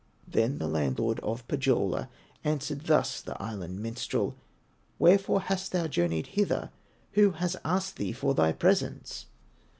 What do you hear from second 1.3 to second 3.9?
Pohyola Answered thus the Island